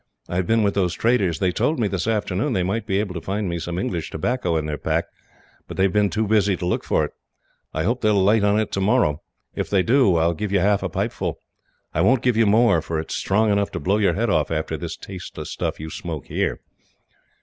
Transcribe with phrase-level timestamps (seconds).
[0.27, 1.37] "I have been with those traders.
[1.37, 4.57] They told me, this afternoon, they might be able to find me some English tobacco
[4.57, 5.05] in their pack;
[5.67, 7.11] but they have been too busy to look for it.
[7.71, 9.21] I hope they will light on it, tomorrow.
[9.53, 11.37] If they do, I will give you half a pipeful.
[11.93, 14.49] I won't give you more, for it is strong enough to blow your head off,
[14.49, 16.61] after this tasteless stuff you smoke here."